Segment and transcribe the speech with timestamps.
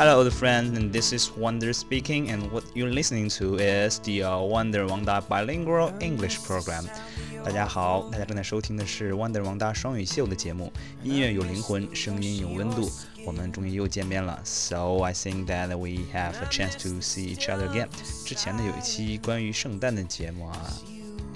[0.00, 4.24] Hello, old friends, and this is Wonder speaking, and what you're listening to is the
[4.24, 6.84] uh, Wonder Wanda Bilingual English Program.
[7.44, 10.72] 大家好，大家正在收听的是 Wonder 王大双语秀的节目，
[11.02, 12.90] 音乐有灵魂，声音有温度。
[13.24, 17.88] 我们终于又见面了，So I think that we have a chance to see each other again。
[18.24, 20.56] 之前呢有一期关于圣诞的节目啊，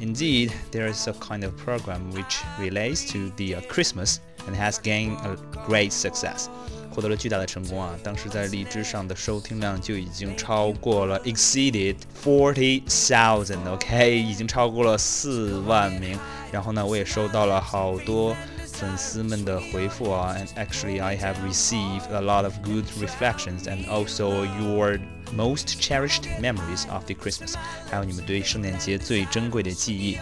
[0.01, 5.17] Indeed, there is a kind of program which relates to the Christmas and has gained
[5.25, 5.37] a
[5.67, 6.47] great success。
[6.96, 7.94] 获得了巨大的成功啊！
[8.02, 16.18] 当时在荔枝上的收听量就已经超过了 exceeded forty thousand，OK，已经超过了四万名。
[16.54, 18.34] 然后呢，我也收到了好多
[18.66, 24.98] 粉丝们的回复啊，and actually I have received a lot of good reflections and also your
[25.36, 27.56] most cherished memories of the Christmas，
[27.92, 30.18] 还有你们对圣诞节最珍贵的记忆。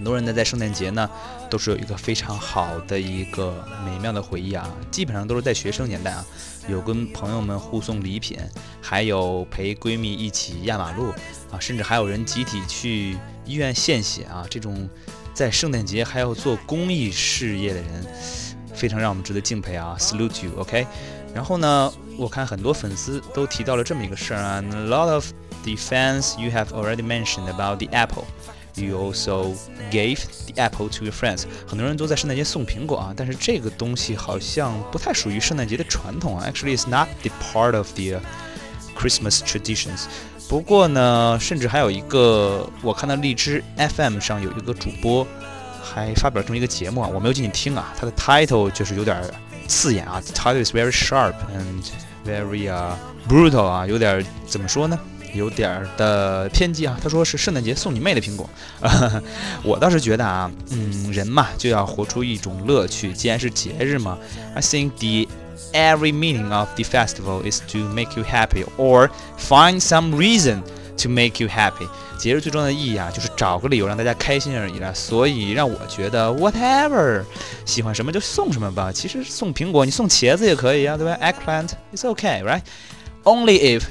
[0.00, 1.06] 很多人呢，在圣诞节呢，
[1.50, 4.66] 都是有一个非常好的一个美妙的回忆啊。
[4.90, 6.24] 基本上都是在学生年代啊，
[6.68, 8.38] 有跟朋友们互送礼品，
[8.80, 11.10] 还有陪闺蜜一起压马路
[11.50, 14.46] 啊，甚至还有人集体去医院献血啊。
[14.48, 14.88] 这种
[15.34, 18.06] 在圣诞节还要做公益事业的人，
[18.72, 20.86] 非常让我们值得敬佩啊！Salute you，OK。
[21.34, 25.30] 然后呢，我看很多粉丝都提到了这么一个事儿啊，A lot of
[25.62, 28.24] the fans you have already mentioned about the apple。
[28.80, 29.54] You also
[29.90, 31.44] gave the apple to your friends。
[31.66, 36.46] 很多人都在圣诞节送苹果啊，但是这个东西好像不太属于圣诞节的传统啊。
[36.46, 38.20] Actually, it's not the part of the
[38.98, 40.04] Christmas traditions。
[40.48, 45.26] 不过呢，甚至还有一个，我看到荔枝 FM 上有一个主播
[45.82, 47.94] 还发表这么一个节目啊，我没有进去听啊。
[47.98, 49.22] 它的 title 就是有点
[49.68, 51.84] 刺眼啊，title is very sharp and
[52.26, 52.94] very uh
[53.28, 54.98] brutal 啊，有点怎么说呢？
[55.34, 58.48] 有点儿的偏激啊，他说是圣诞节送你妹的苹果，
[59.62, 64.18] 我倒是觉得啊，嗯，人嘛就要活出一种乐趣，既然是节日嘛
[64.54, 65.30] ，I think the
[65.72, 70.62] every meaning of the festival is to make you happy or find some reason
[71.02, 71.88] to make you happy。
[72.18, 74.92] 节日最重要的意义啊，就是找个理由让大家开心而已了。
[74.94, 77.24] 所以让我觉得 whatever，
[77.64, 78.92] 喜欢什么就送什么吧。
[78.92, 82.60] 其实送苹果，你送茄子也可以啊，对吧？eggplant it's okay, right?
[83.24, 83.84] Only if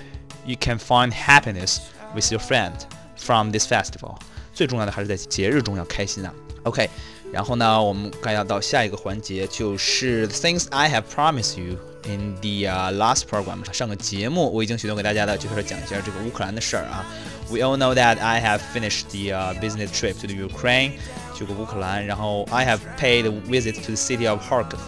[0.48, 1.78] you can find happiness
[2.14, 2.72] with your friend
[3.16, 4.16] from this festival。
[4.52, 6.32] 最重要的还是在节日中要开心啊。
[6.62, 6.88] OK，
[7.32, 13.64] 然后呢，我们该要到下一个环节，就是 things I have promised you in the、uh, last program。
[13.72, 17.04] 上个节目我已经许诺给大家的，就是讲一下这个乌克兰的事儿啊。
[17.50, 20.92] We all know that I have finished the、uh, business trip to the Ukraine，
[21.34, 24.78] 去过乌克兰，然后 I have paid a visit to the city of Kharkiv。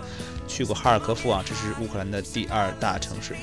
[0.51, 3.33] 去过哈尔科夫啊，这是乌克兰的第二大城市。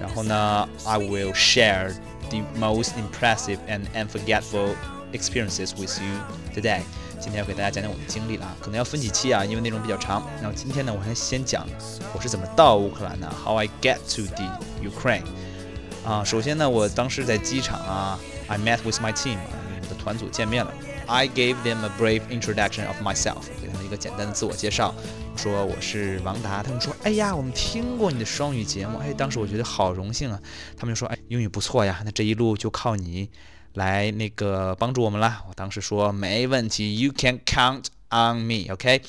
[0.00, 1.94] 然后呢，I will share
[2.28, 4.74] the most impressive and unforgettable
[5.12, 6.20] experiences with you
[6.52, 6.80] today。
[7.20, 10.28] 今天要给大家讲讲我的经历了啊，可能要分几期啊，因为内容比较长。
[10.42, 11.64] 然后今天呢，我还先讲
[12.12, 14.50] 我是怎么到乌克兰的，How I get to the
[14.82, 15.22] Ukraine。
[16.04, 19.38] 啊，首先呢，我当时在机场啊，I met with my team，
[19.82, 20.74] 我的团组见面了。
[21.08, 24.94] I gave them a brief introduction of myself，给他们一个简单的自我介绍。
[25.36, 30.40] 说我是王达，他们说，哎呀，我们听过你的双语节目，哎，当时我觉得好荣幸啊。
[30.76, 33.30] 他们就说，哎，英语不错呀，那这一路就靠你
[33.74, 35.44] 来那个帮助我们了。
[35.48, 39.02] 我当时说没问题，You can count on me，OK。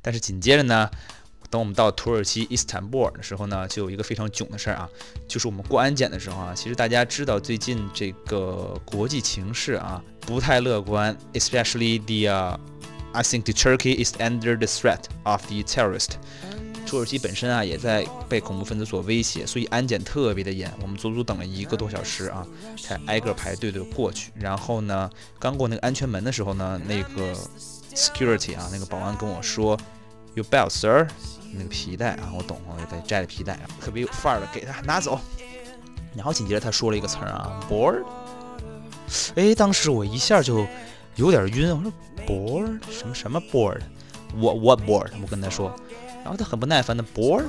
[0.00, 0.90] 但是紧接着呢，
[1.54, 4.88] 等我们到土耳其伊斯坦布尔的时候呢，就有一个非常囧的事儿啊，
[5.28, 12.58] 就是我们过安检的时候啊，其实大家知道最近这个国际形势啊不太乐观，especially the
[13.12, 16.14] I think the Turkey is under the threat of the terrorist。
[16.88, 20.68] 土耳其本身啊也在被恐怖分子所威胁，所以安检特别的严。
[20.82, 22.44] 我们足足等了一个多小时啊，
[22.82, 24.32] 才挨个排队的过去。
[24.34, 27.32] 然后呢，刚过那个安全门的时候呢，那个
[27.94, 29.78] security 啊，那个保安跟我说
[30.34, 31.08] ，Your belt, sir。
[31.52, 35.20] 那个皮带啊，我懂，我给他摘了皮带，特别有范儿的给他拿走。
[36.14, 38.02] 然后紧接着他说了一个词儿啊，board。
[39.36, 40.66] 哎，当时我一下就
[41.16, 41.92] 有点晕，我说。
[42.26, 43.80] board 什么什么 board，
[44.38, 45.10] 我 what board？
[45.20, 45.70] 我跟他说，
[46.22, 47.44] 然后他很不耐烦的 board，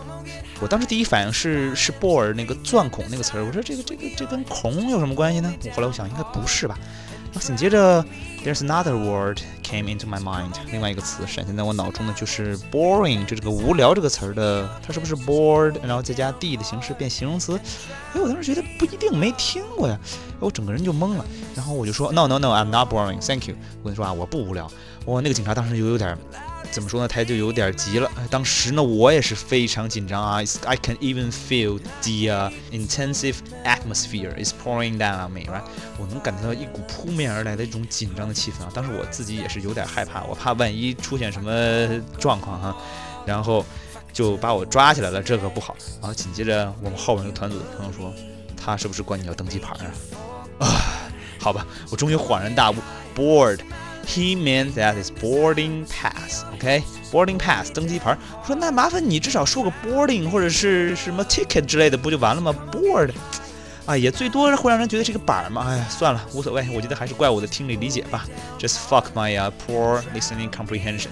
[0.59, 5.53] 我当时第一反应是是 board 那个钻孔那个词儿，我说这个这个这跟孔有什么关系呢？
[5.63, 6.77] 我后来我想应该不是吧。
[7.39, 8.03] 紧接着
[8.43, 17.59] there's another word came into my mind，另外一个词闪现在我脑中的就是 boring，就这个无聊这个词儿的，它是不是 bored，然后再加 d 的形式变形容词？
[18.13, 19.99] 哎，我当时觉得不一定没听过呀，
[20.39, 21.25] 我整个人就懵了。
[21.55, 23.55] 然后我就说 no no no，I'm not boring，thank you。
[23.81, 24.69] 我跟你说啊，我不无聊。
[25.05, 26.17] 我，那个警察当时就有点。
[26.71, 27.07] 怎么说呢？
[27.07, 28.11] 他就有点急了。
[28.29, 30.39] 当时呢，我也是非常紧张啊。
[30.65, 35.63] I can even feel the intensive atmosphere is pouring down on me, right？
[35.97, 38.71] 我能感觉到一股扑面而来的这种紧张的气氛啊。
[38.73, 42.75] 当时我自己也是有点害怕，我怕万一出现什么状况哈。
[43.25, 43.65] 然后
[44.13, 45.75] 就把我抓起来了，这可不好。
[46.01, 48.13] 然后紧接着我们后面那个团组的朋友说，
[48.55, 49.87] 他是不是管你要登机牌啊？
[50.59, 50.67] 啊，
[51.39, 52.75] 好吧，我终于恍然大悟
[53.15, 53.59] ，board。
[54.07, 56.45] He meant that his boarding pass.
[56.53, 58.15] OK, boarding pass 登机牌。
[58.39, 63.11] 我说那麻烦你至少说个 boarding 或者是什么 ticket 之类的，不就完了吗？Board，
[63.85, 65.65] 啊，也最多会让人觉得是个板儿嘛。
[65.67, 66.65] 哎呀，算了，无所谓。
[66.71, 68.25] 我觉得还是怪我的听力理解吧。
[68.59, 71.09] Just fuck my uh, poor listening comprehension。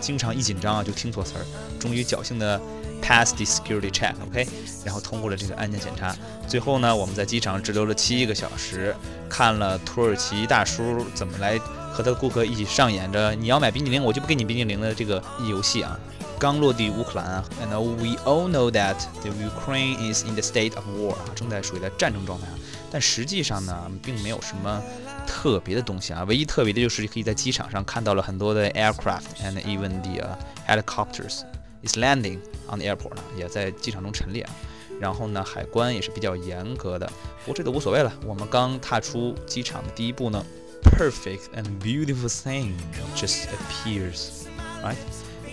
[0.00, 1.44] 经常一紧张啊就听错词儿。
[1.78, 2.60] 终于侥幸的
[3.02, 4.14] pass the security check。
[4.26, 4.48] OK，
[4.84, 6.16] 然后通过了这个安检检查。
[6.48, 8.96] 最后呢，我们在机场滞留了七个小时，
[9.28, 11.60] 看了土耳其大叔怎么来。
[11.92, 15.98] 和他的顾客一起上演着你要买冰激凌，我就不给你冰激凌的这个游戏啊！
[16.38, 22.54] 刚落地乌克兰啊，and we all know that the Ukraine is in the state of war 啊，正在处于在战争状态啊。
[22.90, 24.82] 但实际上呢，并没有什么
[25.26, 30.26] 特别的东西啊，唯一特别的就是可以在机场上看到了很多的 aircraft and even the
[30.66, 31.42] helicopters
[31.84, 32.38] is landing
[32.68, 34.50] on the airport 啊，也在机场中陈列啊。
[34.98, 37.06] 然后呢，海关也是比较严格的，
[37.44, 38.12] 不过这都无所谓了。
[38.26, 40.44] 我们刚踏出机场的第一步呢。
[40.82, 42.74] Perfect and beautiful thing
[43.16, 44.46] just appears,
[44.82, 44.96] right？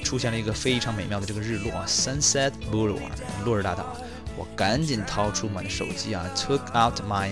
[0.04, 3.12] 出现了一个非常美妙的这个日落啊，Sunset Boulevard，
[3.46, 3.96] 落日大道。
[4.38, 7.30] 我赶紧掏出我的手机啊，took out my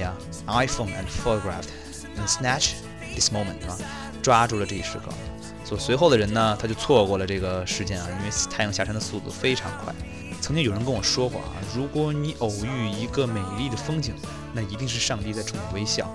[0.47, 1.69] iPhone and photographed
[2.17, 2.73] and snatched
[3.15, 3.77] this moment 啊，
[4.21, 5.05] 抓住了这一时刻。
[5.63, 9.93] 所随后的人呢，他就错过了这个时间啊，因为太阳下山的速度非常快。
[10.41, 14.13] 曾经有人跟我说过啊，如果你偶遇一个美丽的风景，
[14.53, 16.13] 那一定是上帝在冲你微笑。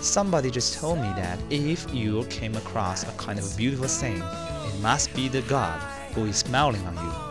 [0.00, 4.80] Somebody just told me that if you came across a kind of beautiful thing, it
[4.80, 5.80] must be the God
[6.14, 7.25] who is smiling on you.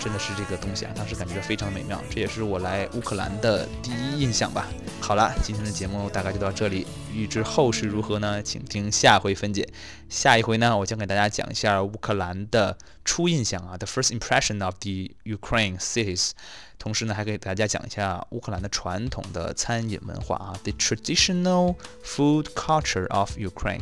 [0.00, 4.66] 真的是这个东西啊，当时感觉非常的美妙，这也是我来乌克兰的第一印象吧。
[5.00, 8.42] 好了，今天的节目大概就到这里，预知后事如何呢？
[8.42, 9.68] 请听下回分解。
[10.08, 16.30] 下一回呢，我将给大家讲一下乌克兰的初印象啊，the first impression of the Ukraine cities。
[16.78, 23.80] 同时呢，还给大家讲一下乌克兰的传统的餐饮文化啊，the traditional food culture of Ukraine。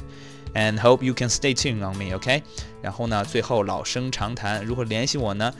[0.54, 2.42] And hope you can stay tuned on me, OK？
[2.80, 5.52] 然后呢，最后老生常谈，如何联系我呢？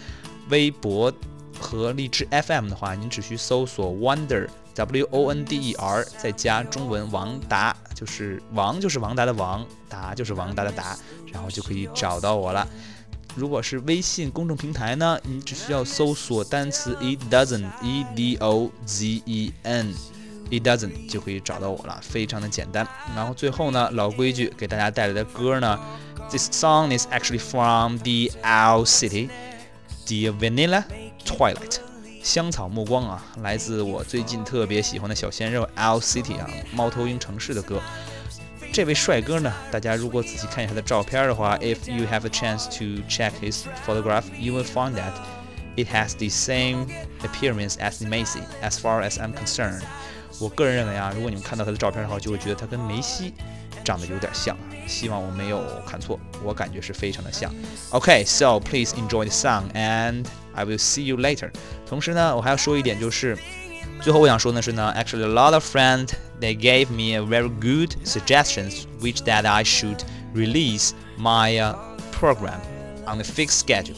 [0.48, 1.12] 微博
[1.58, 10.96] 和荔枝 FM 的话，您只需搜索 Wonder W O N D E R，再加中文王达，就是王就是王达的王，达就是王达的达，
[11.32, 12.66] 然后就可以找到我了。
[13.36, 19.94] 如果是微信公众平台呢，你只需要搜索单词 e dozen e d o z e n。
[20.50, 22.86] a dozen，就可以找到我了，非常的简单。
[23.16, 25.80] 然后最后呢，老规矩，给大家带来的歌呢
[26.30, 29.30] ，This song is actually from the Owl City,
[30.06, 30.84] the Vanilla
[31.24, 31.78] Twilight，
[32.22, 37.80] 香草目光啊，来自我最近特别喜欢的小鲜肉 L City 啊，猫头鹰城市的歌。
[38.72, 45.12] 这位帅哥呢，大家如果仔细看一下他的照片的话，If you have a chance to check his photograph, you will find that
[45.76, 46.86] it has the same
[47.22, 49.82] appearance as Macy, as far as I'm concerned.
[50.40, 53.32] 我个人认为啊，如果你们看到他的照片的话，就会觉得他跟梅西
[53.84, 54.56] 长得有点像。
[54.87, 57.53] 希望我没有看错，我感觉是非常的像。
[57.91, 61.51] OK，so please enjoy the song and I will see you later。
[61.87, 63.37] 同时呢，我还要说一点，就是
[64.01, 66.09] 最后我想说的是呢，actually a lot of friends
[66.39, 69.99] they gave me a very good suggestions which that I should
[70.33, 71.75] release my uh,
[72.11, 72.59] program
[73.05, 73.97] on a fixed schedule。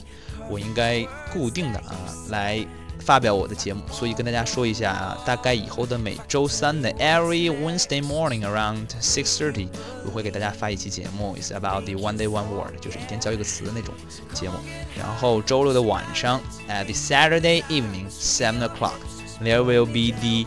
[0.50, 1.96] 我应该固定的啊
[2.30, 2.66] 来。
[3.06, 9.68] 发表我的节目，所以跟大家说一下啊，大概以后的每周三的 every Wednesday morning around six thirty，
[10.06, 13.94] 我会给大家发一期节目，is about the one day one word，就是一天教一个词的那种
[14.34, 14.56] 节目。
[14.96, 16.40] 然后周六的晚上，
[16.70, 20.46] at the Saturday evening seven o'clock，there will be the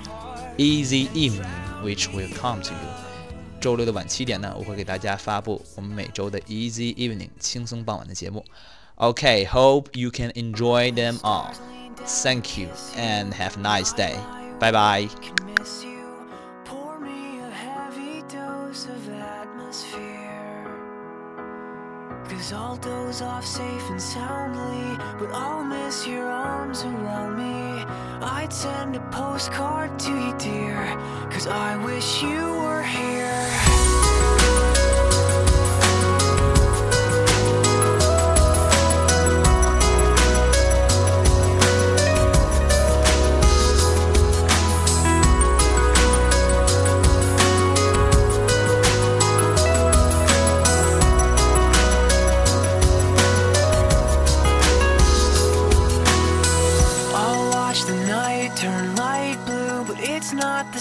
[0.57, 1.43] easy evening
[1.83, 3.05] which will come to you。
[3.61, 8.45] 周六的晚七点呢，我会给大家发布我们每周的 easy evening 轻松傍晚的节目。
[8.97, 11.51] Okay，hope you can enjoy them all。
[12.06, 14.20] Thank you and have a nice day.
[14.60, 15.10] Bye bye.
[22.28, 27.84] Cause I'll doze off safe and soundly, but I'll miss your arms around me.
[28.22, 30.96] I'd send a postcard to you, dear,
[31.32, 33.69] cause I wish you were here.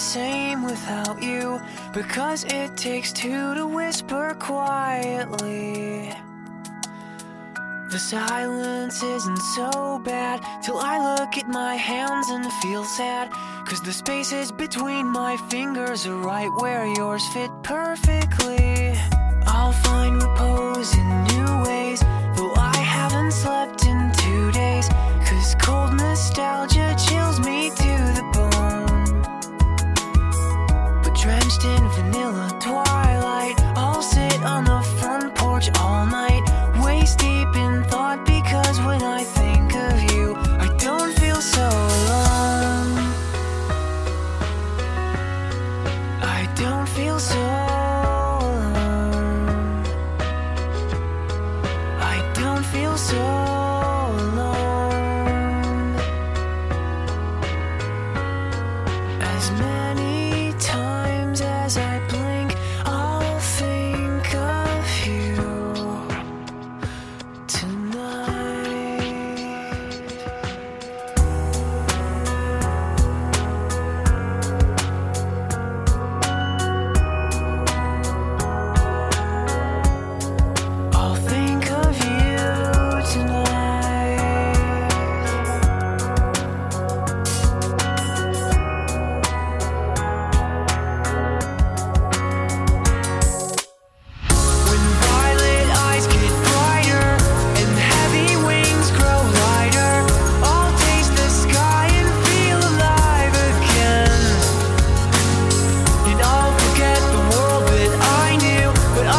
[0.09, 1.61] Same without you
[1.93, 6.15] because it takes two to whisper quietly.
[7.91, 13.31] The silence isn't so bad till I look at my hands and feel sad.
[13.67, 18.97] Cause the spaces between my fingers are right where yours fit perfectly.
[19.47, 21.78] I'll find repose in new ways
[37.09, 37.68] waist deep in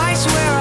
[0.09, 0.58] I swear